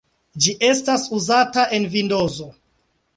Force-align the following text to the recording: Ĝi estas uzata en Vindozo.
Ĝi 0.43 0.53
estas 0.67 1.03
uzata 1.17 1.65
en 1.79 1.85
Vindozo. 1.97 2.49